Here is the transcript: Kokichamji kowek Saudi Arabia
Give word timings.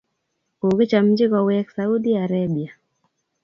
Kokichamji 0.59 1.25
kowek 1.31 1.67
Saudi 1.75 2.11
Arabia 2.25 2.71